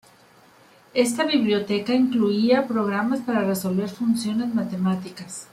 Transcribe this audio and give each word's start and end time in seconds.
Esta 0.95 1.25
biblioteca 1.25 1.93
incluía 1.93 2.65
programas 2.67 3.19
para 3.19 3.43
resolver 3.45 3.87
funciones 3.87 4.51
matemáticas. 4.51 5.47